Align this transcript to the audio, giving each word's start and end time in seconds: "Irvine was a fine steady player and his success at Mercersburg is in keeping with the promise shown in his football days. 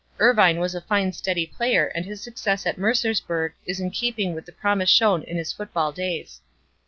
"Irvine 0.19 0.57
was 0.59 0.73
a 0.73 0.81
fine 0.81 1.13
steady 1.13 1.45
player 1.45 1.85
and 1.85 2.03
his 2.03 2.23
success 2.23 2.65
at 2.65 2.77
Mercersburg 2.79 3.51
is 3.67 3.79
in 3.79 3.91
keeping 3.91 4.33
with 4.33 4.47
the 4.47 4.51
promise 4.51 4.89
shown 4.89 5.21
in 5.21 5.37
his 5.37 5.53
football 5.53 5.91
days. 5.91 6.41